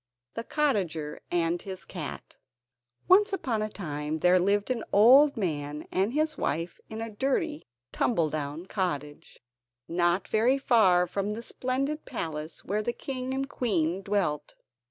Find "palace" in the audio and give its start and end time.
12.05-12.65